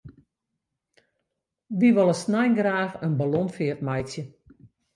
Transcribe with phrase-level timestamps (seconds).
[1.77, 4.23] Wy wolle snein graach in ballonfeart meitsje.